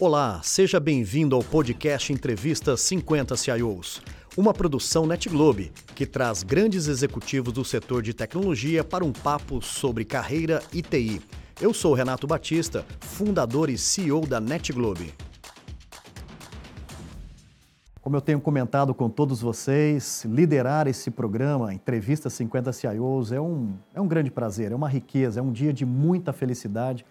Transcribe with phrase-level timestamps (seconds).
[0.00, 4.00] Olá, seja bem-vindo ao podcast Entrevista 50 CIOs,
[4.36, 10.04] uma produção NetGlobe que traz grandes executivos do setor de tecnologia para um papo sobre
[10.04, 11.20] carreira e TI.
[11.60, 15.12] Eu sou Renato Batista, fundador e CEO da NetGlobe.
[18.00, 23.74] Como eu tenho comentado com todos vocês, liderar esse programa, Entrevista 50 CIOs, é um,
[23.92, 27.04] é um grande prazer, é uma riqueza, é um dia de muita felicidade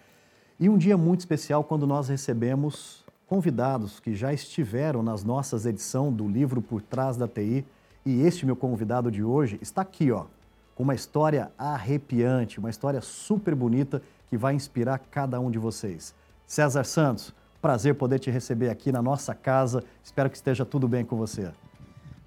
[0.60, 6.16] e um dia muito especial quando nós recebemos convidados que já estiveram nas nossas edições
[6.16, 7.64] do livro Por Trás da TI.
[8.05, 10.26] E este meu convidado de hoje está aqui, ó,
[10.73, 16.16] com uma história arrepiante, uma história super bonita que vai inspirar cada um de vocês.
[16.48, 19.84] César Santos, prazer poder te receber aqui na nossa casa.
[20.03, 21.52] Espero que esteja tudo bem com você.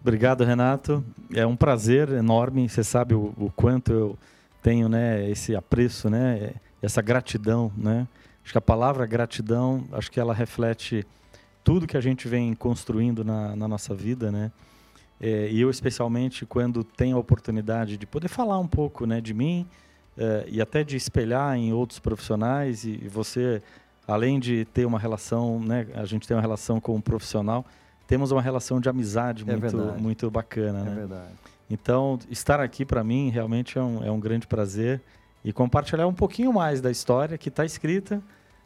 [0.00, 1.04] Obrigado, Renato.
[1.34, 2.68] É um prazer enorme.
[2.68, 4.18] Você sabe o, o quanto eu
[4.62, 8.06] tenho, né, esse apreço, né, essa gratidão, né,
[8.50, 11.06] Acho que a palavra gratidão, acho que ela reflete
[11.62, 14.50] tudo que a gente vem construindo na, na nossa vida, né?
[15.20, 19.32] É, e eu especialmente quando tenho a oportunidade de poder falar um pouco, né, de
[19.32, 19.68] mim
[20.18, 23.62] é, e até de espelhar em outros profissionais e, e, você,
[24.04, 27.64] além de ter uma relação, né, a gente tem uma relação com um profissional,
[28.08, 30.94] temos uma relação de amizade é muito, muito bacana, é né?
[30.96, 31.32] verdade.
[31.70, 35.00] Então, estar aqui para mim realmente é um, é um grande prazer
[35.44, 38.20] e compartilhar um pouquinho mais da história que está escrita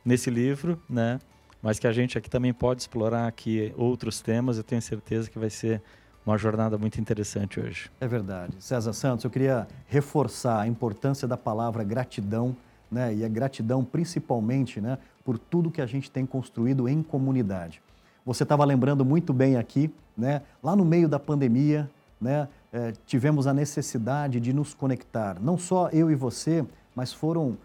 [0.04, 1.18] nesse livro, né?
[1.62, 4.58] Mas que a gente aqui também pode explorar aqui outros temas.
[4.58, 5.80] Eu tenho certeza que vai ser
[6.26, 7.90] uma jornada muito interessante hoje.
[8.00, 8.54] É verdade.
[8.58, 12.56] César Santos, eu queria reforçar a importância da palavra gratidão,
[12.90, 13.14] né?
[13.14, 17.80] E a gratidão principalmente, né, por tudo que a gente tem construído em comunidade.
[18.26, 20.42] Você estava lembrando muito bem aqui, né?
[20.62, 22.48] Lá no meio da pandemia, né?
[22.72, 25.38] É, tivemos a necessidade de nos conectar.
[25.40, 27.56] Não só eu e você, mas foram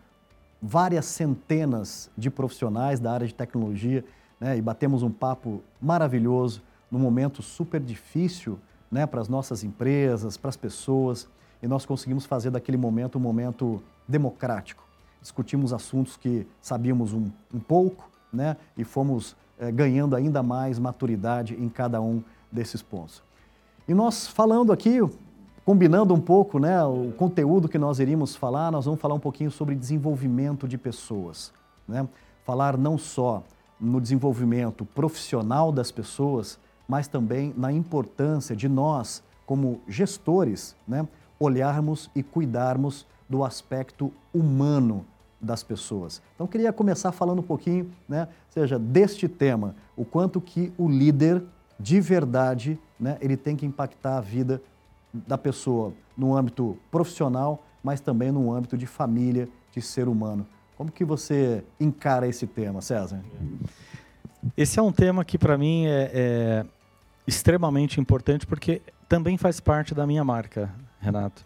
[0.61, 4.03] várias centenas de profissionais da área de tecnologia
[4.39, 8.59] né, e batemos um papo maravilhoso num momento super difícil
[8.91, 11.27] né, para as nossas empresas, para as pessoas
[11.61, 14.83] e nós conseguimos fazer daquele momento um momento democrático.
[15.21, 21.53] Discutimos assuntos que sabíamos um, um pouco né, e fomos é, ganhando ainda mais maturidade
[21.55, 23.21] em cada um desses pontos.
[23.87, 24.99] E nós falando aqui,
[25.69, 29.51] combinando um pouco né, o conteúdo que nós iríamos falar, nós vamos falar um pouquinho
[29.51, 31.53] sobre desenvolvimento de pessoas.
[31.87, 32.09] Né?
[32.43, 33.43] Falar não só
[33.79, 36.57] no desenvolvimento profissional das pessoas,
[36.87, 41.07] mas também na importância de nós, como gestores, né,
[41.39, 45.05] olharmos e cuidarmos do aspecto humano
[45.39, 46.19] das pessoas.
[46.33, 51.43] Então, queria começar falando um pouquinho, né, seja, deste tema, o quanto que o líder,
[51.79, 54.59] de verdade, né, ele tem que impactar a vida
[55.13, 60.45] da pessoa no âmbito profissional, mas também no âmbito de família, de ser humano.
[60.75, 63.21] Como que você encara esse tema, César?
[64.55, 66.65] Esse é um tema que para mim é, é,
[67.27, 71.43] extremamente importante porque também faz parte da minha marca, Renato.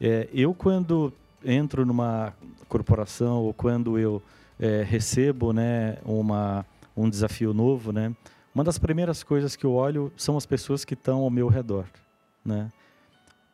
[0.00, 1.12] É, eu quando
[1.44, 2.32] entro numa
[2.68, 4.22] corporação ou quando eu
[4.58, 6.64] é, recebo né, uma,
[6.96, 8.14] um desafio novo, né,
[8.54, 11.86] uma das primeiras coisas que eu olho são as pessoas que estão ao meu redor.
[12.44, 12.70] Né?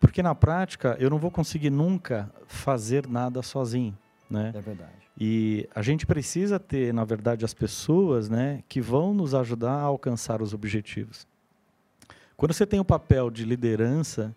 [0.01, 3.97] Porque na prática eu não vou conseguir nunca fazer nada sozinho,
[4.29, 4.51] né?
[4.55, 5.01] É verdade.
[5.21, 9.83] E a gente precisa ter, na verdade, as pessoas, né, que vão nos ajudar a
[9.83, 11.27] alcançar os objetivos.
[12.39, 14.35] Quando você tem o um papel de liderança,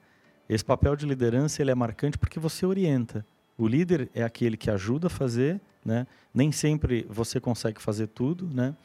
[0.50, 3.26] esse papel de liderança ele é marcante porque você orienta.
[3.58, 6.06] O líder é aquele que ajuda a fazer, né?
[6.34, 8.76] Nem sempre você consegue fazer tudo, né?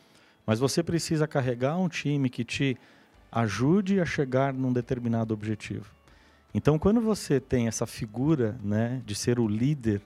[0.47, 2.77] Mas você precisa carregar um time que te
[3.33, 5.97] ajude a chegar num determinado objetivo.
[6.54, 10.00] Então, quando você tem essa figura né, de ser o líder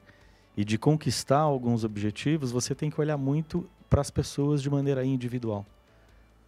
[0.56, 5.04] e de conquistar alguns objetivos, você tem que olhar muito para as pessoas de maneira
[5.04, 5.64] individual.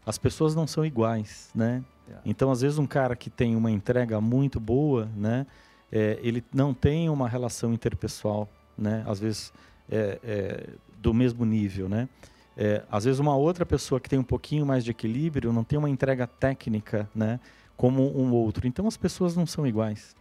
[0.04, 1.82] As pessoas não são iguais, né?
[2.06, 2.22] Yeah.
[2.26, 5.46] Então, às vezes, um cara que tem uma entrega muito boa, né,
[5.90, 9.04] é, ele não tem uma relação interpessoal, né?
[9.06, 9.52] Às vezes,
[9.90, 12.08] é, é, do mesmo nível, né?
[12.56, 15.78] É, às vezes, uma outra pessoa que tem um pouquinho mais de equilíbrio não tem
[15.78, 17.40] uma entrega técnica, né?
[17.76, 18.66] Como um outro.
[18.66, 20.14] Então as pessoas não são iguais.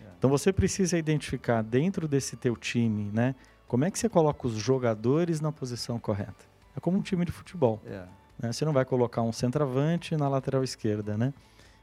[0.00, 0.04] É.
[0.18, 3.34] Então você precisa identificar dentro desse teu time, né?
[3.66, 6.44] Como é que você coloca os jogadores na posição correta?
[6.76, 7.80] É como um time de futebol.
[7.84, 8.04] É.
[8.38, 8.52] Né?
[8.52, 11.32] Você não vai colocar um centroavante na lateral esquerda, né?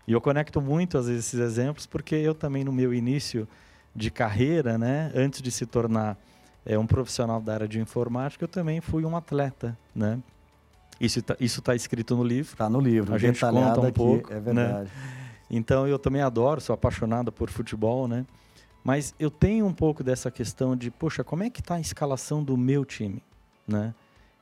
[0.08, 3.48] E eu conecto muito às vezes esses exemplos porque eu também no meu início
[3.96, 6.18] de carreira, né, antes de se tornar
[6.66, 10.20] é, um profissional da área de informática, eu também fui um atleta, né?
[11.00, 12.54] Isso está isso tá escrito no livro.
[12.54, 13.13] Está no livro.
[13.13, 14.31] A gente conta um aqui, pouco.
[14.31, 14.84] É verdade.
[14.84, 15.24] Né?
[15.50, 18.25] Então eu também adoro, sou apaixonado por futebol, né?
[18.84, 22.44] Mas eu tenho um pouco dessa questão de, poxa, como é que está a escalação
[22.44, 23.24] do meu time,
[23.68, 23.94] né?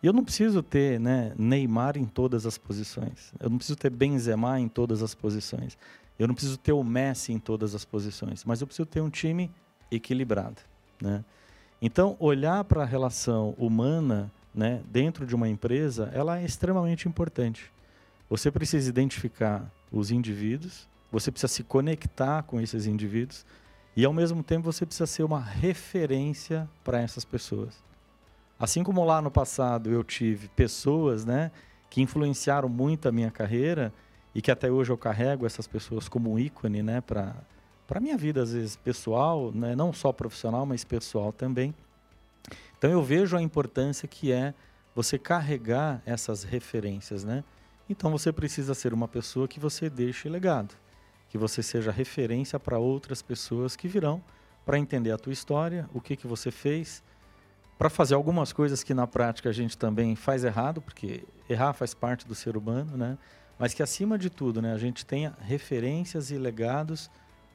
[0.01, 3.31] Eu não preciso ter né, Neymar em todas as posições.
[3.39, 5.77] Eu não preciso ter Benzema em todas as posições.
[6.17, 8.43] Eu não preciso ter o Messi em todas as posições.
[8.43, 9.51] Mas eu preciso ter um time
[9.91, 10.57] equilibrado.
[10.99, 11.23] Né?
[11.79, 17.71] Então, olhar para a relação humana né, dentro de uma empresa, ela é extremamente importante.
[18.29, 23.45] Você precisa identificar os indivíduos, você precisa se conectar com esses indivíduos
[23.95, 27.83] e, ao mesmo tempo, você precisa ser uma referência para essas pessoas.
[28.57, 31.51] Assim como lá no passado eu tive pessoas, né,
[31.89, 33.91] que influenciaram muito a minha carreira
[34.33, 37.35] e que até hoje eu carrego essas pessoas como um ícone, né, para
[37.87, 41.75] para minha vida às vezes pessoal, né, não só profissional, mas pessoal também.
[42.81, 44.55] Então eu vejo a importância que é
[44.95, 47.43] você carregar essas referências, né?
[47.87, 50.73] Então você precisa ser uma pessoa que você deixe legado,
[51.29, 54.19] que você seja referência para outras pessoas que virão
[54.65, 57.03] para entender a tua história, o que que você fez,
[57.77, 61.93] para fazer algumas coisas que na prática a gente também faz errado, porque errar faz
[61.93, 63.15] parte do ser humano, né?
[63.59, 67.11] Mas que acima de tudo, né, a gente tenha referências e legados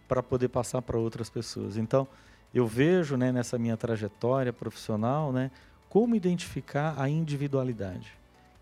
[0.07, 1.77] para poder passar para outras pessoas.
[1.77, 2.07] Então,
[2.59, 5.51] eu vejo, né, nessa minha trajetória profissional, né,
[5.89, 8.13] como identificar a individualidade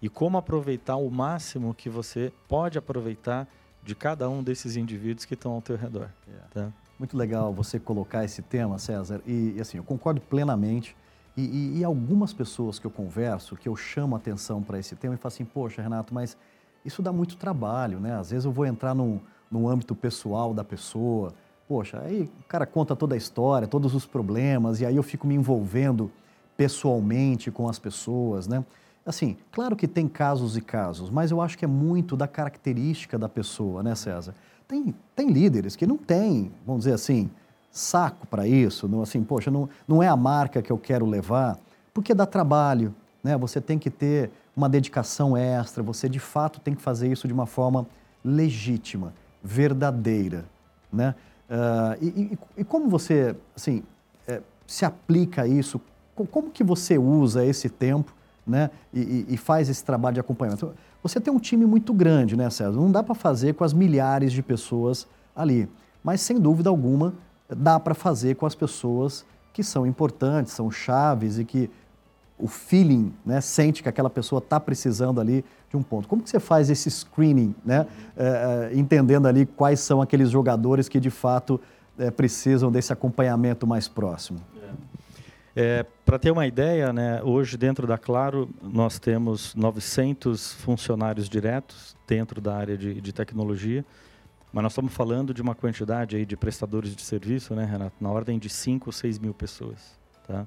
[0.01, 3.49] e como aproveitar o máximo que você pode aproveitar
[3.83, 6.09] de cada um desses indivíduos que estão ao teu redor.
[6.27, 6.49] Yeah.
[6.53, 6.73] Tá?
[6.99, 9.21] Muito legal você colocar esse tema, César.
[9.27, 10.97] E, assim, eu concordo plenamente.
[11.37, 15.15] E, e, e, algumas pessoas que eu converso, que eu chamo atenção para esse tema
[15.15, 16.37] e falo assim, poxa, Renato, mas
[16.85, 18.17] isso dá muito trabalho, né?
[18.17, 19.21] Às vezes eu vou entrar no
[19.55, 21.33] no âmbito pessoal da pessoa,
[21.69, 25.27] poxa, aí o cara conta toda a história, todos os problemas, e aí eu fico
[25.27, 26.11] me envolvendo
[26.57, 28.65] pessoalmente com as pessoas, né?
[29.07, 33.19] Assim, claro que tem casos e casos, mas eu acho que é muito da característica
[33.19, 34.35] da pessoa, né, César?
[34.67, 37.31] Tem, tem líderes que não têm, vamos dizer assim,
[37.71, 41.59] saco para isso, não, assim, poxa, não, não é a marca que eu quero levar,
[41.93, 43.37] porque dá trabalho, né?
[43.37, 47.35] Você tem que ter uma dedicação extra, você de fato tem que fazer isso de
[47.35, 47.87] uma forma
[48.25, 49.13] legítima,
[49.43, 50.47] verdadeira,
[50.93, 51.15] né?
[51.49, 53.83] Uh, e, e, como você, assim,
[54.27, 55.81] é, se aplica isso?
[56.15, 58.15] Como que você usa esse tempo,
[58.47, 58.71] né?
[58.93, 60.73] E, e, faz esse trabalho de acompanhamento?
[61.03, 62.73] Você tem um time muito grande, né, César?
[62.73, 65.69] Não dá para fazer com as milhares de pessoas ali,
[66.03, 67.15] mas sem dúvida alguma
[67.49, 71.71] dá para fazer com as pessoas que são importantes, são chaves e que
[72.45, 76.07] o feeling, né, sente que aquela pessoa está precisando ali de um ponto.
[76.07, 81.01] Como que você faz esse screening, né, é, entendendo ali quais são aqueles jogadores que
[81.01, 81.59] de fato
[81.99, 84.43] é, precisam desse acompanhamento mais próximo?
[85.57, 91.97] É, Para ter uma ideia, né, hoje dentro da Claro nós temos 900 funcionários diretos
[92.07, 93.83] dentro da área de, de tecnologia,
[94.53, 98.11] mas nós estamos falando de uma quantidade aí de prestadores de serviço, né, Renato, na
[98.11, 99.99] ordem de 5 ou 6 mil pessoas.
[100.29, 100.47] Tá?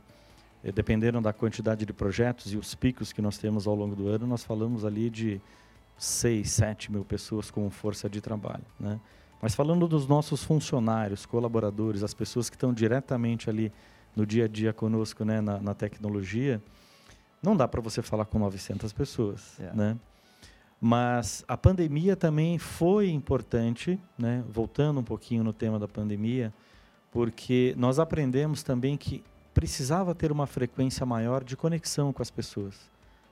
[0.67, 4.07] Eh, dependendo da quantidade de projetos e os picos que nós temos ao longo do
[4.09, 5.41] ano, nós falamos ali de
[5.97, 8.65] 6, 7 mil pessoas com força de trabalho.
[8.77, 8.99] Né?
[9.41, 13.71] Mas falando dos nossos funcionários, colaboradores, as pessoas que estão diretamente ali
[14.13, 16.61] no dia a dia conosco né, na, na tecnologia,
[17.41, 19.57] não dá para você falar com 900 pessoas.
[19.59, 19.77] Yeah.
[19.77, 19.97] Né?
[20.81, 24.43] Mas a pandemia também foi importante, né?
[24.49, 26.53] voltando um pouquinho no tema da pandemia,
[27.09, 29.23] porque nós aprendemos também que
[29.57, 32.75] precisava ter uma frequência maior de conexão com as pessoas.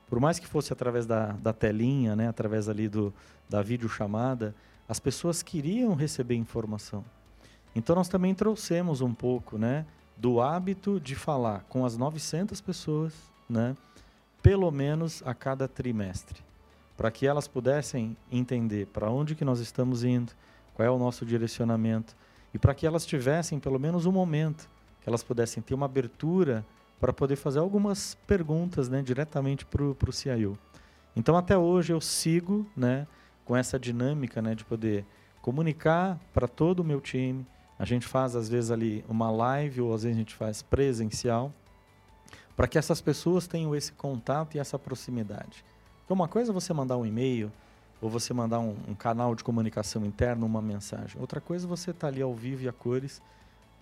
[0.09, 3.13] Por mais que fosse através da, da telinha, né, através ali do,
[3.47, 4.55] da videochamada,
[4.89, 7.05] as pessoas queriam receber informação.
[7.75, 9.85] Então nós também trouxemos um pouco né,
[10.17, 13.13] do hábito de falar com as 900 pessoas,
[13.47, 13.77] né,
[14.41, 16.41] pelo menos a cada trimestre,
[16.97, 20.31] para que elas pudessem entender para onde que nós estamos indo,
[20.73, 22.15] qual é o nosso direcionamento,
[22.51, 24.67] e para que elas tivessem pelo menos um momento
[25.05, 26.65] que elas pudessem ter uma abertura
[26.99, 30.57] para poder fazer algumas perguntas né, diretamente para o CIO.
[31.15, 33.05] Então, até hoje, eu sigo né,
[33.45, 35.05] com essa dinâmica né, de poder
[35.43, 37.45] comunicar para todo o meu time.
[37.77, 41.53] A gente faz, às vezes, ali uma live ou às vezes a gente faz presencial,
[42.57, 45.63] para que essas pessoas tenham esse contato e essa proximidade.
[46.03, 47.51] Então, uma coisa é você mandar um e-mail,
[48.01, 51.21] ou você mandar um, um canal de comunicação interno, uma mensagem.
[51.21, 53.21] Outra coisa é você estar tá ali ao vivo e a cores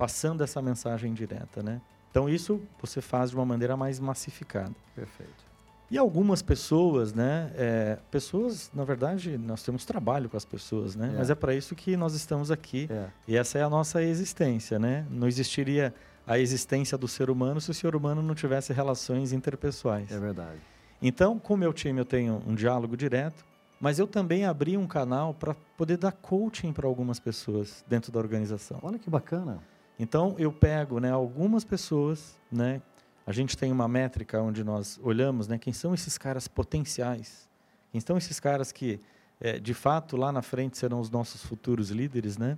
[0.03, 1.79] passando essa mensagem direta, né?
[2.11, 4.75] Então isso você faz de uma maneira mais massificada.
[4.93, 5.45] Perfeito.
[5.89, 7.49] E algumas pessoas, né?
[7.55, 11.13] É, pessoas, na verdade, nós temos trabalho com as pessoas, né?
[11.13, 11.17] É.
[11.19, 12.89] Mas é para isso que nós estamos aqui.
[12.91, 13.07] É.
[13.25, 15.07] E essa é a nossa existência, né?
[15.09, 15.93] Não existiria
[16.27, 20.11] a existência do ser humano se o ser humano não tivesse relações interpessoais.
[20.11, 20.59] É verdade.
[21.01, 23.45] Então, com o meu time eu tenho um diálogo direto,
[23.79, 28.19] mas eu também abri um canal para poder dar coaching para algumas pessoas dentro da
[28.19, 28.79] organização.
[28.83, 29.59] Olha que bacana.
[29.99, 32.81] Então eu pego né, algumas pessoas, né,
[33.25, 37.47] a gente tem uma métrica onde nós olhamos, né, quem são esses caras potenciais,
[37.91, 38.99] quem são esses caras que,
[39.39, 42.57] é, de fato, lá na frente serão os nossos futuros líderes, né?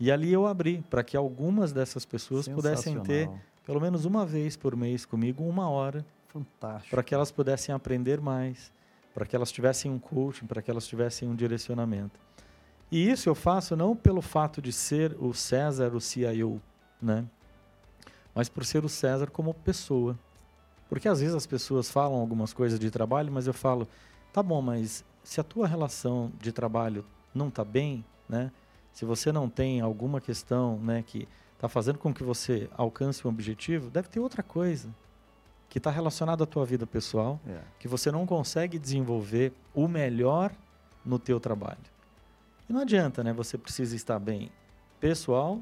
[0.00, 3.28] E ali eu abri para que algumas dessas pessoas pudessem ter,
[3.66, 6.06] pelo menos uma vez por mês comigo, uma hora.
[6.28, 6.90] Fantástico.
[6.90, 8.70] Para que elas pudessem aprender mais,
[9.12, 12.20] para que elas tivessem um coaching, para que elas tivessem um direcionamento.
[12.90, 16.60] E isso eu faço não pelo fato de ser o César, o CIO,
[17.00, 17.26] né?
[18.34, 20.18] Mas por ser o César como pessoa.
[20.88, 23.86] Porque às vezes as pessoas falam algumas coisas de trabalho, mas eu falo,
[24.32, 27.04] tá bom, mas se a tua relação de trabalho
[27.34, 28.50] não está bem, né?
[28.92, 33.30] Se você não tem alguma questão, né, que está fazendo com que você alcance um
[33.30, 34.88] objetivo, deve ter outra coisa
[35.68, 37.60] que está relacionada à tua vida pessoal, é.
[37.78, 40.50] que você não consegue desenvolver o melhor
[41.04, 41.78] no teu trabalho.
[42.68, 43.32] E não adianta, né?
[43.32, 44.50] Você precisa estar bem
[45.00, 45.60] pessoal,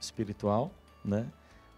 [0.00, 0.70] espiritual,
[1.04, 1.26] né?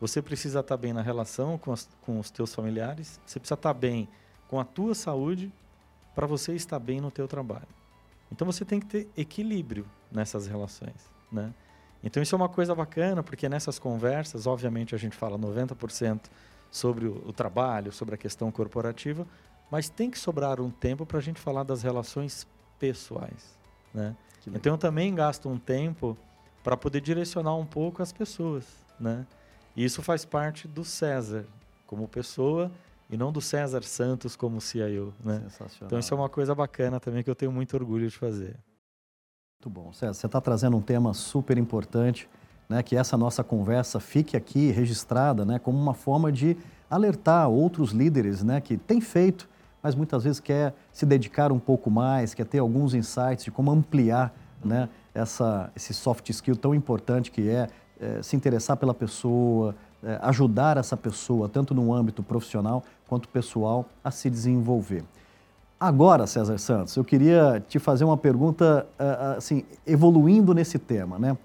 [0.01, 3.75] Você precisa estar bem na relação com, as, com os teus familiares, você precisa estar
[3.75, 4.09] bem
[4.47, 5.53] com a tua saúde
[6.15, 7.67] para você estar bem no teu trabalho.
[8.31, 11.53] Então você tem que ter equilíbrio nessas relações, né?
[12.03, 16.21] Então isso é uma coisa bacana, porque nessas conversas, obviamente a gente fala 90%
[16.71, 19.27] sobre o, o, trabalho, sobre a questão corporativa,
[19.71, 22.47] mas tem que sobrar um tempo para a gente falar das relações
[22.79, 23.58] pessoais,
[23.93, 24.17] né?
[24.47, 26.17] Então eu também gasto um tempo
[26.65, 28.65] para poder direcionar um pouco as pessoas,
[28.99, 29.27] né?
[29.77, 31.47] E isso faz parte do César
[31.87, 32.71] como pessoa
[33.11, 35.43] e não do César Santos como CIO, né?
[35.83, 38.57] Então isso é uma coisa bacana também que eu tenho muito orgulho de fazer.
[39.59, 39.93] Muito bom.
[39.93, 42.29] César, você está trazendo um tema super importante,
[42.69, 42.83] né?
[42.83, 45.59] Que essa nossa conversa fique aqui registrada, né?
[45.59, 46.57] Como uma forma de
[46.91, 48.61] alertar outros líderes, né?
[48.61, 49.49] Que têm feito
[49.89, 53.71] mas muitas vezes quer se dedicar um pouco mais, quer ter alguns insights de como
[53.71, 57.69] ampliar né, essa, esse soft skill tão importante que é,
[57.99, 63.87] é se interessar pela pessoa, é, ajudar essa pessoa, tanto no âmbito profissional quanto pessoal,
[64.05, 65.05] a se desenvolver.
[65.81, 68.87] Agora, César Santos, eu queria te fazer uma pergunta,
[69.37, 71.39] assim, evoluindo nesse tema, né?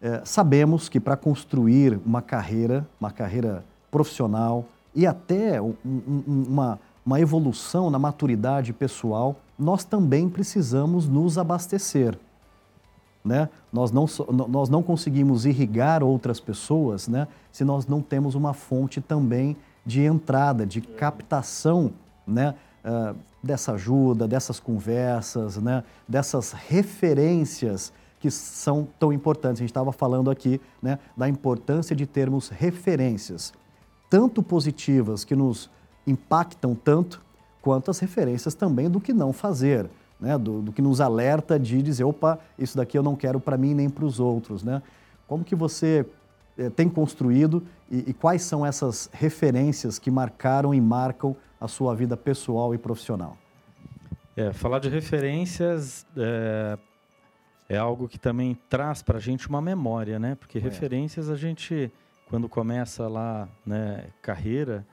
[0.00, 4.64] É, sabemos que para construir uma carreira, uma carreira profissional
[4.94, 12.18] e até um, um, uma, uma evolução na maturidade pessoal, nós também precisamos nos abastecer.
[13.24, 13.48] Né?
[13.72, 14.06] Nós, não,
[14.48, 20.02] nós não conseguimos irrigar outras pessoas né, se nós não temos uma fonte também de
[20.02, 21.92] entrada, de captação
[22.26, 29.60] né, uh, dessa ajuda, dessas conversas, né, dessas referências que são tão importantes.
[29.60, 33.52] A gente estava falando aqui né, da importância de termos referências,
[34.08, 35.70] tanto positivas que nos
[36.06, 37.20] impactam tanto
[37.62, 39.88] quanto as referências também do que não fazer,
[40.20, 40.36] né?
[40.36, 43.74] do, do que nos alerta de dizer, opa, isso daqui eu não quero para mim
[43.74, 44.62] nem para os outros.
[44.62, 44.82] Né?
[45.26, 46.04] Como que você
[46.58, 51.94] eh, tem construído e, e, quais são essas referências que marcaram e marcam a sua
[51.94, 53.36] vida pessoal e profissional?
[54.36, 56.78] É, falar de referências é,
[57.68, 60.34] é algo que também traz para a gente uma memória, né?
[60.34, 60.60] Porque é.
[60.60, 61.90] referências a gente,
[62.28, 64.84] quando começa lá, né, carreira,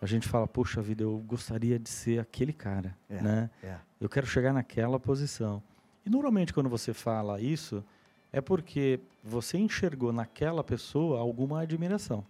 [0.00, 3.50] a gente fala, poxa vida, eu gostaria de ser aquele cara, é, né?
[3.62, 3.76] É.
[4.00, 5.62] Eu quero chegar naquela posição.
[6.04, 7.84] E normalmente quando você fala isso,
[8.32, 12.24] é porque você enxergou naquela pessoa alguma admiração,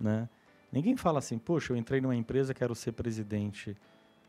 [0.00, 0.28] né?
[0.72, 3.76] Ninguém fala assim, poxa, eu entrei numa empresa, quero ser presidente.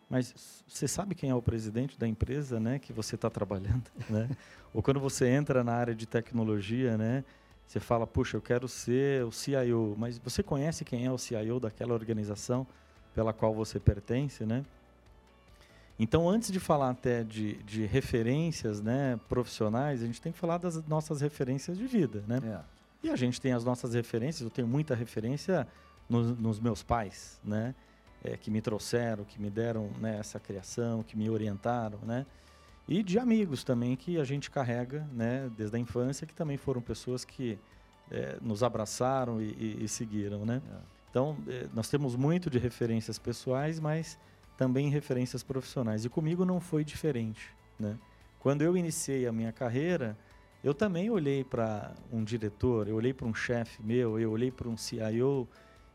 [0.09, 4.29] Mas você sabe quem é o presidente da empresa, né, que você está trabalhando, né?
[4.73, 7.23] Ou quando você entra na área de tecnologia, né?
[7.67, 11.59] Você fala, puxa, eu quero ser o CIO, mas você conhece quem é o CIO
[11.59, 12.65] daquela organização
[13.13, 14.63] pela qual você pertence, né?
[15.99, 20.59] Então, antes de falar até de, de referências né, profissionais, a gente tem que falar
[20.59, 22.39] das nossas referências de vida, né?
[22.43, 22.77] É.
[23.07, 25.67] E a gente tem as nossas referências, eu tenho muita referência
[26.07, 27.75] nos, nos meus pais, né?
[28.23, 32.25] É, que me trouxeram, que me deram né, essa criação, que me orientaram, né?
[32.87, 36.81] E de amigos também que a gente carrega, né, desde a infância, que também foram
[36.81, 37.59] pessoas que
[38.09, 40.61] é, nos abraçaram e, e, e seguiram, né?
[40.71, 40.97] É.
[41.09, 44.17] Então, é, nós temos muito de referências pessoais, mas
[44.57, 46.05] também referências profissionais.
[46.05, 47.97] E comigo não foi diferente, né?
[48.39, 50.17] Quando eu iniciei a minha carreira,
[50.63, 54.69] eu também olhei para um diretor, eu olhei para um chefe meu, eu olhei para
[54.69, 55.47] um CIO,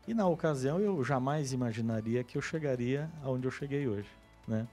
[0.07, 4.09] e na ocasião eu jamais imaginaria que eu chegaria aonde eu cheguei hoje,
[4.47, 4.67] né?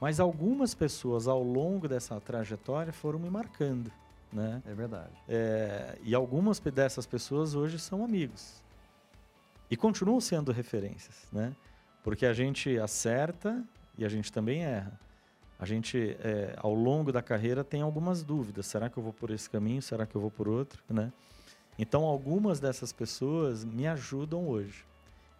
[0.00, 3.90] Mas algumas pessoas ao longo dessa trajetória foram me marcando,
[4.32, 4.62] né?
[4.66, 5.12] É verdade.
[5.28, 8.62] É, e algumas dessas pessoas hoje são amigos
[9.70, 11.54] e continuam sendo referências, né?
[12.04, 13.64] Porque a gente acerta
[13.98, 15.00] e a gente também erra.
[15.58, 18.66] A gente, é, ao longo da carreira, tem algumas dúvidas.
[18.66, 19.80] Será que eu vou por esse caminho?
[19.80, 20.82] Será que eu vou por outro?
[20.88, 21.10] Né?
[21.78, 24.84] Então, algumas dessas pessoas me ajudam hoje.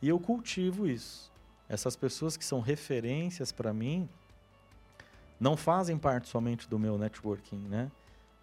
[0.00, 1.30] E eu cultivo isso.
[1.68, 4.08] Essas pessoas que são referências para mim
[5.38, 7.90] não fazem parte somente do meu networking, né?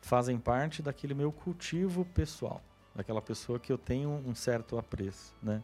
[0.01, 2.61] Fazem parte daquele meu cultivo pessoal,
[2.95, 5.63] daquela pessoa que eu tenho um certo apreço, né?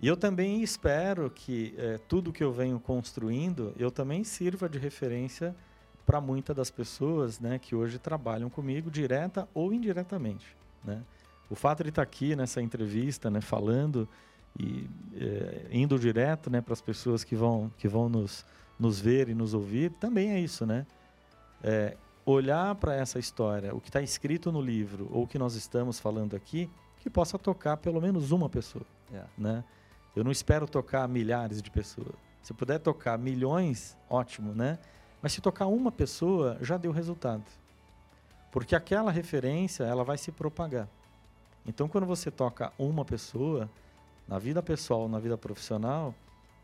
[0.00, 4.78] E eu também espero que é, tudo que eu venho construindo, eu também sirva de
[4.78, 5.54] referência
[6.06, 10.56] para muitas das pessoas né, que hoje trabalham comigo, direta ou indiretamente.
[10.84, 11.02] Né?
[11.50, 14.08] O fato de estar aqui nessa entrevista, né, falando
[14.58, 18.46] e é, indo direto né, para as pessoas que vão, que vão nos,
[18.78, 20.64] nos ver e nos ouvir, também é isso.
[20.64, 20.86] Né?
[21.62, 25.54] É, olhar para essa história, o que está escrito no livro ou o que nós
[25.54, 28.84] estamos falando aqui, que possa tocar pelo menos uma pessoa.
[29.10, 29.30] Yeah.
[29.36, 29.64] Né?
[30.14, 32.14] Eu não espero tocar milhares de pessoas.
[32.42, 34.78] Se puder tocar milhões, ótimo, né?
[35.20, 37.44] Mas se tocar uma pessoa, já deu resultado.
[38.50, 40.88] Porque aquela referência, ela vai se propagar.
[41.66, 43.68] Então, quando você toca uma pessoa,
[44.26, 46.14] na vida pessoal, na vida profissional,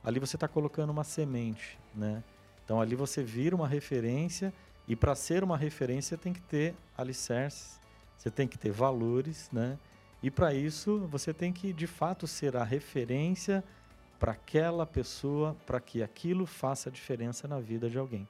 [0.05, 2.23] ali você está colocando uma semente, né?
[2.65, 4.53] Então, ali você vira uma referência
[4.87, 7.81] e para ser uma referência tem que ter alicerces,
[8.17, 9.79] você tem que ter valores, né?
[10.23, 13.65] E para isso, você tem que de fato ser a referência
[14.19, 18.27] para aquela pessoa, para que aquilo faça diferença na vida de alguém.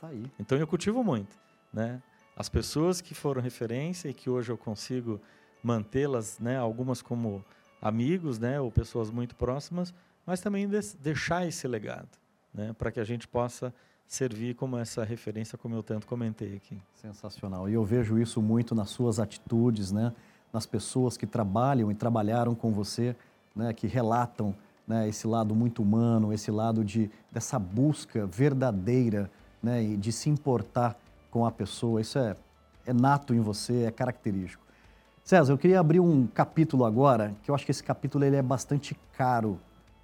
[0.00, 0.30] Tá aí.
[0.38, 1.36] Então eu cultivo muito,
[1.72, 2.00] né?
[2.36, 5.20] As pessoas que foram referência e que hoje eu consigo
[5.60, 7.44] mantê-las, né, algumas como
[7.82, 9.92] amigos, né, ou pessoas muito próximas,
[10.28, 12.10] mas também de deixar esse legado,
[12.52, 13.72] né, para que a gente possa
[14.06, 16.78] servir como essa referência, como eu tanto comentei aqui.
[16.96, 17.66] Sensacional.
[17.66, 20.12] E eu vejo isso muito nas suas atitudes, né?
[20.52, 23.16] nas pessoas que trabalham e trabalharam com você,
[23.56, 24.54] né, que relatam
[24.86, 29.30] né, esse lado muito humano, esse lado de, dessa busca verdadeira
[29.62, 30.94] né, e de se importar
[31.30, 32.02] com a pessoa.
[32.02, 32.36] Isso é,
[32.84, 34.62] é nato em você, é característico.
[35.24, 38.42] César, eu queria abrir um capítulo agora, que eu acho que esse capítulo ele é
[38.42, 39.58] bastante caro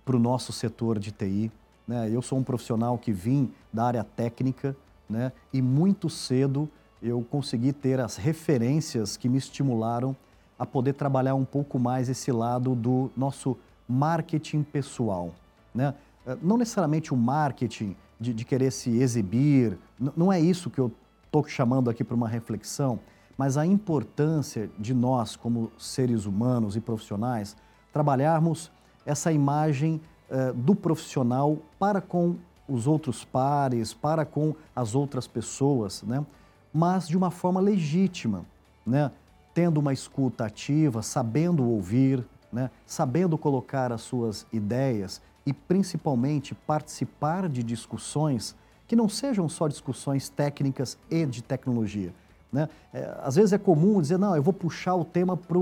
[0.05, 1.51] para o nosso setor de TI.
[1.87, 2.11] Né?
[2.13, 4.77] Eu sou um profissional que vim da área técnica
[5.09, 5.33] né?
[5.53, 6.69] e muito cedo
[7.03, 10.17] eu consegui ter as referências que me estimularam
[10.59, 13.57] a poder trabalhar um pouco mais esse lado do nosso
[13.89, 15.35] marketing pessoal.
[15.75, 15.95] Né?
[16.27, 19.77] Eh, não necessariamente o marketing de, de querer se exibir,
[20.17, 20.91] não é isso que eu
[21.27, 22.99] estou chamando aqui para uma reflexão,
[23.37, 27.57] mas a importância de nós, como seres humanos e profissionais,
[27.93, 28.71] trabalharmos
[29.07, 32.37] essa imagem uh, do profissional para com
[32.69, 36.25] os outros pares, para com as outras pessoas, né?
[36.73, 38.45] mas de uma forma legítima.
[38.87, 39.11] Né?
[39.55, 42.71] tendo uma escuta ativa, sabendo ouvir, né?
[42.85, 50.29] sabendo colocar as suas ideias e principalmente participar de discussões que não sejam só discussões
[50.29, 52.13] técnicas e de tecnologia.
[52.53, 52.69] Né?
[52.93, 55.59] É, às vezes é comum dizer, não, eu vou puxar o tema para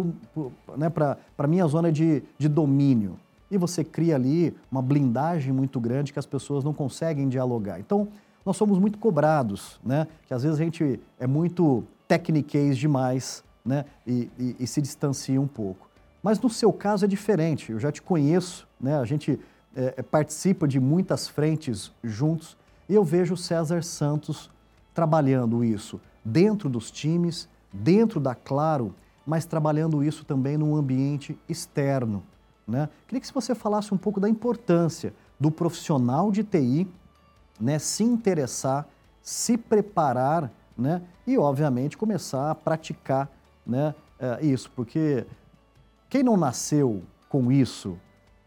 [0.77, 0.93] né,
[1.39, 3.19] a minha zona de, de domínio.
[3.53, 7.79] E você cria ali uma blindagem muito grande que as pessoas não conseguem dialogar.
[7.79, 8.09] Então,
[8.45, 10.09] nós somos muito cobrados, né?
[10.27, 13.85] que às vezes a gente é muito tecniquez demais né?
[14.07, 15.89] E, e, e, se distancia um pouco.
[16.23, 18.99] Mas no seu caso é diferente, eu já te conheço, né?
[18.99, 19.39] a gente
[19.75, 22.57] é, é, participa de muitas frentes juntos
[22.89, 24.51] e eu vejo o César Santos
[24.93, 28.95] trabalhando isso dentro dos times, dentro da Claro,
[29.27, 32.23] mas trabalhando isso também num ambiente externo.
[32.73, 32.89] Né?
[33.07, 36.89] Queria que você falasse um pouco da importância do profissional de TI
[37.61, 38.89] né, se interessar,
[39.21, 43.29] se preparar né, e, obviamente, começar a praticar
[43.67, 45.27] né, é, isso, porque
[46.09, 47.99] quem não nasceu com isso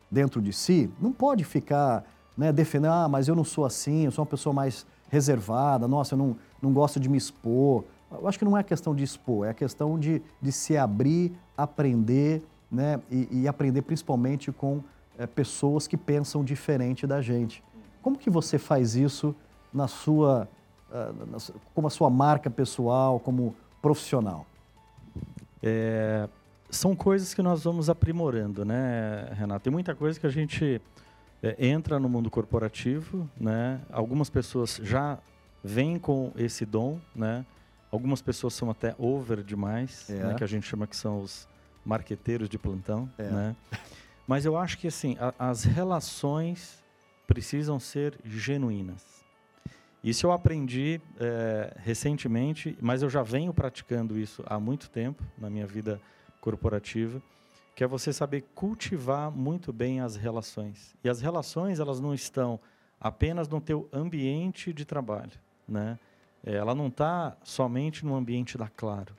[0.10, 2.04] dentro de si não pode ficar
[2.36, 6.16] né, defendendo, ah, mas eu não sou assim, eu sou uma pessoa mais reservada, nossa,
[6.16, 7.84] eu não, não gosto de me expor.
[8.12, 12.44] Eu acho que não é questão de expor, é questão de, de se abrir, aprender,
[12.72, 14.84] né, e, e aprender principalmente com
[15.18, 17.64] é, pessoas que pensam diferente da gente.
[18.02, 19.36] Como que você faz isso
[19.74, 20.48] na sua,
[20.92, 21.38] uh, na,
[21.74, 24.46] como a sua marca pessoal, como profissional?
[25.62, 26.28] É,
[26.70, 29.64] são coisas que nós vamos aprimorando, né, Renato?
[29.64, 30.82] Tem muita coisa que a gente
[31.42, 33.82] é, entra no mundo corporativo, né?
[33.92, 35.18] Algumas pessoas já
[35.64, 37.46] vêm com esse dom, né?
[37.92, 40.14] Algumas pessoas são até over demais, é.
[40.14, 40.34] né?
[40.36, 41.48] que a gente chama que são os
[41.86, 43.24] marqueteiros de plantão, é.
[43.24, 43.56] né?
[44.28, 46.84] Mas eu acho que assim, a, as relações
[47.28, 49.24] precisam ser genuínas.
[50.04, 55.50] Isso eu aprendi é, recentemente, mas eu já venho praticando isso há muito tempo na
[55.50, 56.00] minha vida
[56.40, 57.20] corporativa,
[57.76, 60.96] que é você saber cultivar muito bem as relações.
[61.04, 62.60] E as relações, elas não estão
[63.00, 65.98] apenas no teu ambiente de trabalho, né?
[66.46, 69.16] É, ela não está somente no ambiente da Claro.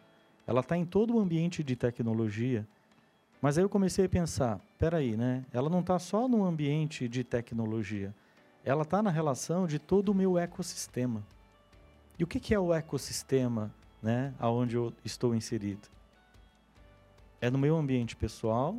[0.46, 2.66] Ela está em todo o ambiente de tecnologia,
[3.40, 5.44] Mas aí eu comecei a pensar, peraí, né?
[5.52, 8.14] Ela não está só no ambiente de tecnologia,
[8.64, 11.22] ela está na relação de todo o meu ecossistema.
[12.18, 14.32] E o que, que é o ecossistema, né?
[14.38, 15.86] Aonde eu estou inserido?
[17.40, 18.78] É no meu ambiente pessoal,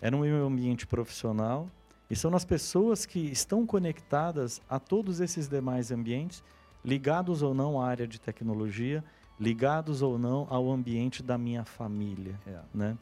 [0.00, 1.68] é no meu ambiente profissional
[2.08, 6.42] e são nas pessoas que estão conectadas a todos esses demais ambientes,
[6.84, 9.02] ligados ou não à área de tecnologia,
[9.38, 12.58] ligados ou não ao ambiente da minha família, é.
[12.74, 12.96] né?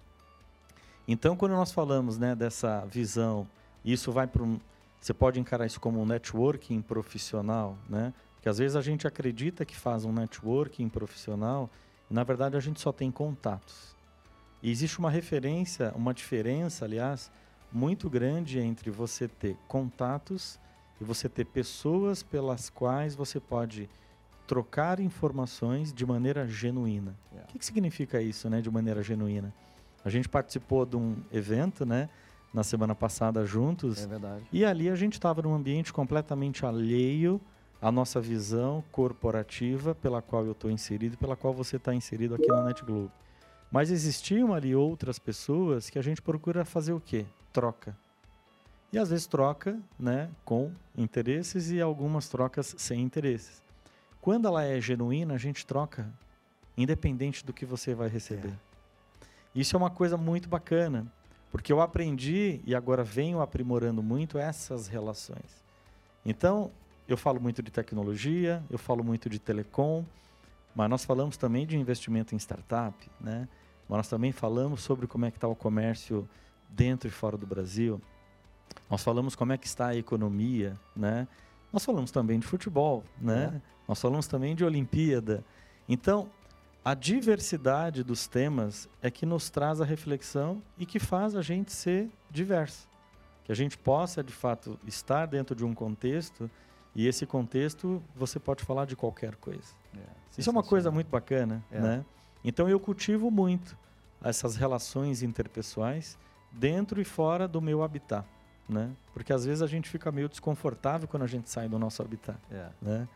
[1.06, 3.46] Então, quando nós falamos, né, dessa visão,
[3.84, 4.58] isso vai para um,
[5.00, 8.12] você pode encarar isso como um networking profissional, né?
[8.40, 11.68] Que às vezes a gente acredita que faz um networking profissional,
[12.10, 13.94] e na verdade a gente só tem contatos.
[14.62, 17.30] E existe uma referência, uma diferença, aliás,
[17.70, 20.58] muito grande entre você ter contatos
[20.98, 23.90] e você ter pessoas pelas quais você pode
[24.46, 27.14] trocar informações de maneira genuína.
[27.30, 27.48] Yeah.
[27.48, 29.52] O que, que significa isso, né, de maneira genuína?
[30.04, 32.08] A gente participou de um evento, né,
[32.52, 34.04] na semana passada juntos.
[34.04, 34.44] É verdade.
[34.52, 37.40] E ali a gente estava num ambiente completamente alheio
[37.82, 42.34] à nossa visão corporativa pela qual eu estou inserido e pela qual você está inserido
[42.34, 43.10] aqui na Net Globo.
[43.72, 47.26] Mas existiam ali outras pessoas que a gente procura fazer o quê?
[47.52, 47.96] Troca.
[48.92, 53.63] E às vezes troca né, com interesses e algumas trocas sem interesses.
[54.24, 56.10] Quando ela é genuína, a gente troca
[56.78, 58.48] independente do que você vai receber.
[58.48, 59.26] É.
[59.54, 61.06] Isso é uma coisa muito bacana,
[61.52, 65.62] porque eu aprendi e agora venho aprimorando muito essas relações.
[66.24, 66.70] Então,
[67.06, 70.02] eu falo muito de tecnologia, eu falo muito de telecom,
[70.74, 73.46] mas nós falamos também de investimento em startup, né?
[73.86, 76.26] Mas nós também falamos sobre como é que está o comércio
[76.70, 78.00] dentro e fora do Brasil.
[78.88, 81.28] Nós falamos como é que está a economia, né?
[81.74, 83.52] Nós falamos também de futebol, né?
[83.56, 83.60] É.
[83.88, 85.44] Nós falamos também de Olimpíada.
[85.88, 86.30] Então,
[86.84, 91.72] a diversidade dos temas é que nos traz a reflexão e que faz a gente
[91.72, 92.88] ser diverso.
[93.42, 96.48] Que a gente possa, de fato, estar dentro de um contexto
[96.94, 99.74] e esse contexto você pode falar de qualquer coisa.
[99.96, 99.98] É,
[100.38, 101.80] Isso é uma coisa muito bacana, é.
[101.80, 102.04] né?
[102.44, 103.76] Então eu cultivo muito
[104.22, 106.16] essas relações interpessoais
[106.52, 108.24] dentro e fora do meu habitat,
[108.68, 108.90] né?
[109.12, 112.38] Porque às vezes a gente fica meio desconfortável quando a gente sai do nosso habitat,
[112.50, 112.68] é.
[112.80, 113.08] né?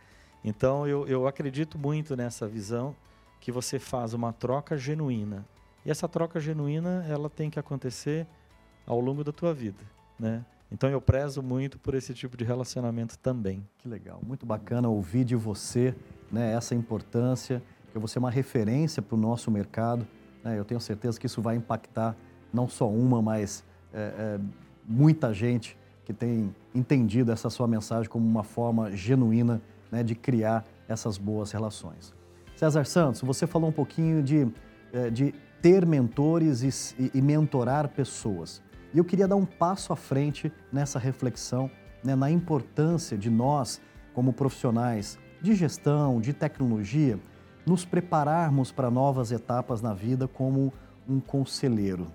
[0.45, 2.95] Então eu, eu acredito muito nessa visão
[3.41, 5.45] que você faz uma troca genuína.
[5.85, 8.27] E essa troca genuína, ela tem que acontecer
[8.87, 9.83] ao longo da tua vida,
[10.19, 10.45] né?
[10.71, 13.67] Então eu prezo muito por esse tipo de relacionamento também.
[13.79, 15.95] Que legal, muito bacana ouvir de você,
[16.31, 20.07] né, essa importância porque você é uma referência para o nosso mercado.
[20.45, 20.59] Né?
[20.59, 22.17] Eu tenho certeza que isso vai impactar
[22.53, 24.41] não só uma, mas é, é,
[24.89, 29.61] muita gente que tem entendido essa sua mensagem como uma forma genuína
[29.93, 32.15] né, de criar essas boas relações.
[32.57, 34.49] César Santos, você falou um pouquinho de,
[34.93, 38.63] é, de ter mentores e, e, mentorar pessoas.
[38.95, 41.71] E eu queria dar um passo à frente nessa reflexão,
[42.03, 43.81] né, na importância de nós,
[44.15, 47.19] como profissionais de gestão, de tecnologia,
[47.67, 50.73] nos prepararmos para novas etapas na vida como
[51.09, 52.07] um conselheiro.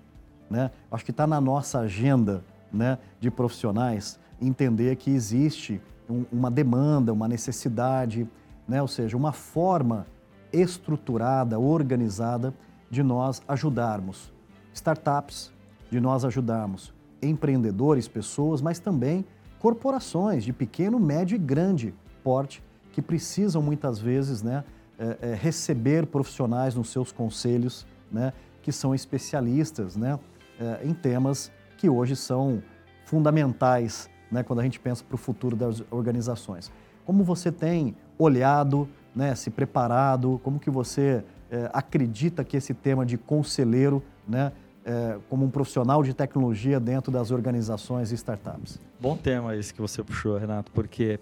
[0.49, 0.71] Né?
[0.91, 7.13] Acho que está na nossa agenda né, de profissionais entender que existe um, uma demanda,
[7.13, 8.27] uma necessidade,
[8.67, 8.81] né?
[8.81, 10.07] ou seja, uma forma
[10.51, 12.53] estruturada, organizada
[12.89, 14.31] de nós ajudarmos
[14.73, 15.51] startups,
[15.89, 19.25] de nós ajudarmos empreendedores, pessoas, mas também
[19.59, 24.63] corporações de pequeno, médio e grande porte que precisam muitas vezes né,
[24.99, 30.19] é, é, receber profissionais nos seus conselhos, né, que são especialistas né,
[30.59, 31.51] é, em temas
[31.83, 32.63] que hoje são
[33.03, 36.71] fundamentais né, quando a gente pensa para o futuro das organizações.
[37.05, 43.05] Como você tem olhado, né, se preparado, como que você é, acredita que esse tema
[43.05, 44.53] de conselheiro, né,
[44.85, 48.79] é, como um profissional de tecnologia dentro das organizações e startups?
[48.97, 51.19] Bom tema esse que você puxou, Renato, porque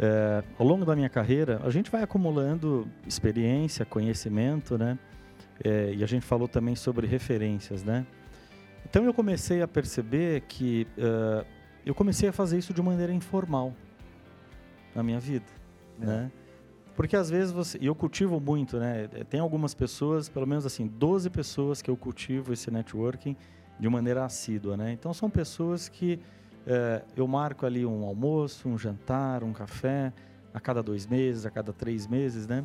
[0.00, 4.98] é, ao longo da minha carreira, a gente vai acumulando experiência, conhecimento, né?
[5.62, 8.04] É, e a gente falou também sobre referências, né?
[8.84, 11.44] Então eu comecei a perceber que uh,
[11.84, 13.74] eu comecei a fazer isso de maneira informal
[14.94, 15.46] na minha vida,
[16.00, 16.06] é.
[16.06, 16.32] né?
[16.94, 19.08] Porque às vezes você, e eu cultivo muito, né?
[19.28, 23.36] Tem algumas pessoas, pelo menos assim, 12 pessoas que eu cultivo esse networking
[23.80, 24.92] de maneira assídua, né?
[24.92, 26.20] Então são pessoas que
[26.66, 30.12] é, eu marco ali um almoço, um jantar, um café,
[30.52, 32.64] a cada dois meses, a cada três meses, né?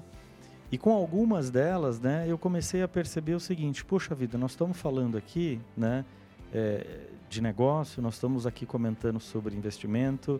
[0.72, 4.78] E com algumas delas, né, eu comecei a perceber o seguinte: poxa vida, nós estamos
[4.78, 6.06] falando aqui, né,
[6.54, 10.40] é, de negócio, nós estamos aqui comentando sobre investimento,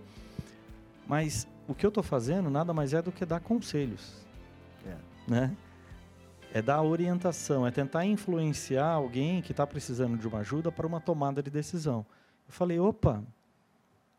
[1.08, 4.26] mas o que eu estou fazendo nada mais é do que dar conselhos,
[4.86, 4.96] é.
[5.28, 5.56] né?
[6.54, 11.00] é dar orientação, é tentar influenciar alguém que está precisando de uma ajuda para uma
[11.00, 12.06] tomada de decisão.
[12.48, 13.24] Eu falei, opa,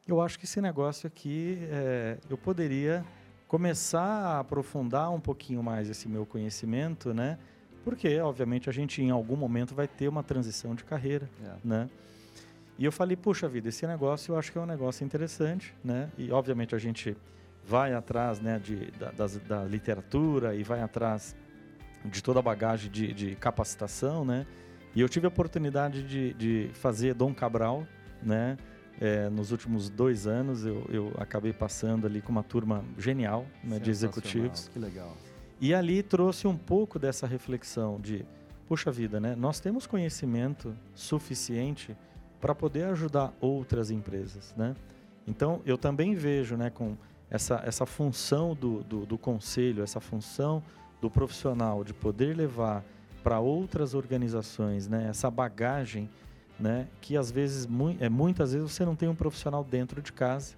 [0.06, 3.04] eu acho que esse negócio aqui é, eu poderia
[3.50, 7.36] começar a aprofundar um pouquinho mais esse meu conhecimento, né?
[7.84, 11.54] Porque, obviamente, a gente em algum momento vai ter uma transição de carreira, é.
[11.64, 11.90] né?
[12.78, 16.08] E eu falei, puxa vida, esse negócio eu acho que é um negócio interessante, né?
[16.16, 17.16] E, obviamente, a gente
[17.66, 21.34] vai atrás né, de, da, da, da literatura e vai atrás
[22.04, 24.46] de toda a bagagem de, de capacitação, né?
[24.94, 27.84] E eu tive a oportunidade de, de fazer Dom Cabral,
[28.22, 28.56] né?
[29.00, 33.78] É, nos últimos dois anos eu, eu acabei passando ali com uma turma genial né,
[33.78, 34.68] de executivos.
[34.68, 35.16] Que legal.
[35.60, 38.24] E ali trouxe um pouco dessa reflexão de,
[38.68, 39.34] puxa vida, né?
[39.34, 41.96] Nós temos conhecimento suficiente
[42.40, 44.74] para poder ajudar outras empresas, né?
[45.26, 46.96] Então eu também vejo, né, com
[47.30, 50.62] essa, essa função do, do, do conselho, essa função
[51.00, 52.84] do profissional de poder levar
[53.22, 56.08] para outras organizações, né, essa bagagem,
[56.60, 60.12] né, que às vezes, mu é, muitas vezes você não tem um profissional dentro de
[60.12, 60.54] casa,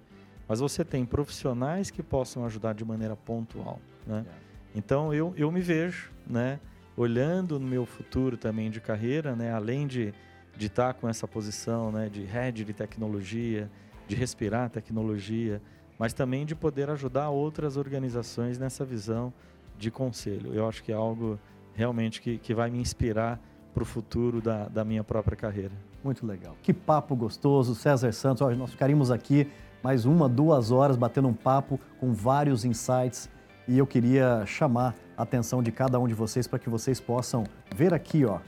[0.47, 4.25] mas você tem profissionais que possam ajudar de maneira pontual, né?
[4.27, 4.43] É.
[4.75, 6.59] Então eu, eu me vejo, né,
[6.97, 10.13] olhando no meu futuro também de carreira, né, além de
[10.55, 13.69] de estar com essa posição, né, de head de tecnologia,
[14.07, 15.61] de respirar tecnologia,
[15.97, 19.33] mas também de poder ajudar outras organizações nessa visão
[19.77, 20.53] de conselho.
[20.53, 21.39] Eu acho que é algo
[21.73, 23.39] realmente que, que vai me inspirar
[23.73, 25.73] para o futuro da, da minha própria carreira.
[26.03, 26.55] Muito legal.
[26.61, 28.41] Que papo gostoso, César Santos.
[28.41, 29.49] Olha, nós ficaríamos aqui
[29.81, 33.29] mais uma, duas horas batendo um papo com vários insights
[33.67, 37.45] e eu queria chamar a atenção de cada um de vocês para que vocês possam
[37.73, 38.39] ver aqui, ó,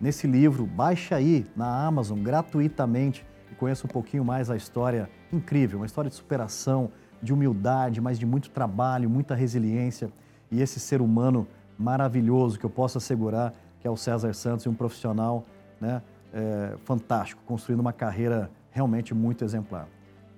[0.00, 0.66] nesse livro.
[0.66, 6.10] Baixa aí na Amazon gratuitamente e conheça um pouquinho mais a história incrível, uma história
[6.10, 6.90] de superação,
[7.22, 10.10] de humildade, mas de muito trabalho, muita resiliência
[10.50, 11.46] e esse ser humano
[11.78, 15.44] maravilhoso que eu posso assegurar que é o César Santos e um profissional
[15.80, 16.00] né,
[16.34, 19.88] é, fantástico, construindo uma carreira realmente muito exemplar.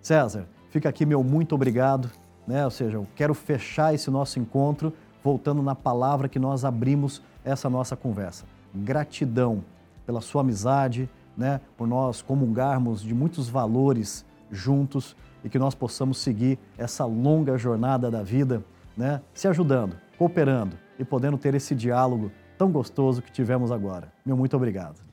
[0.01, 2.11] César, fica aqui meu muito obrigado,
[2.47, 2.65] né?
[2.65, 4.93] ou seja, eu quero fechar esse nosso encontro
[5.25, 8.45] voltando na palavra que nós abrimos essa nossa conversa.
[8.75, 9.65] Gratidão
[10.05, 11.61] pela sua amizade, né?
[11.77, 18.11] por nós comungarmos de muitos valores juntos e que nós possamos seguir essa longa jornada
[18.11, 18.63] da vida,
[18.97, 19.21] né?
[19.35, 24.13] se ajudando, cooperando e podendo ter esse diálogo tão gostoso que tivemos agora.
[24.25, 25.06] Meu muito obrigado.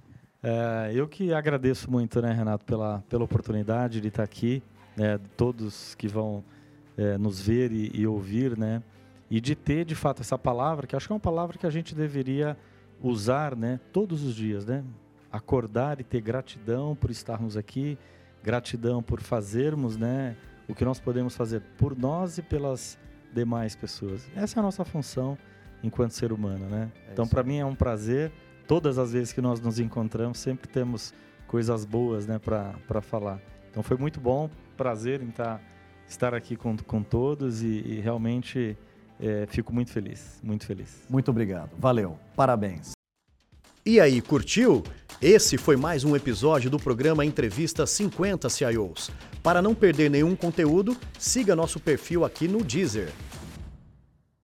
[0.43, 4.61] É, eu que agradeço muito, né, Renato, pela, pela oportunidade de estar aqui,
[4.97, 6.43] né, todos que vão
[6.97, 8.83] é, nos ver e, e, ouvir, né,
[9.31, 11.69] e de ter de fato essa palavra, que acho que é uma palavra que a
[11.69, 12.57] gente deveria
[13.01, 14.83] usar, né, todos os dias, né,
[15.31, 17.97] acordar e ter gratidão por estarmos aqui,
[18.43, 20.35] gratidão por fazermos, né,
[20.67, 22.99] o que nós podemos fazer por nós e pelas
[23.33, 24.29] demais pessoas.
[24.35, 25.37] Essa é a nossa função
[25.81, 26.91] enquanto ser humano, né?
[27.07, 28.31] É então, para mim é um prazer.
[28.67, 31.13] Todas as vezes que nós nos encontramos, sempre temos
[31.47, 33.39] coisas boas, né, para falar.
[33.69, 35.61] Então, foi muito bom, prazer em estar, tá,
[36.07, 38.77] estar aqui com, com todos e, e realmente
[39.19, 41.05] é, fico muito feliz, muito feliz.
[41.09, 42.91] Muito obrigado, valeu, parabéns.
[43.85, 44.81] E aí, curtiu?
[45.21, 49.11] Esse foi mais um episódio do programa Entrevista 50 CIOs.
[49.41, 53.11] Para não perder nenhum conteúdo, siga nosso perfil aqui no Deezer.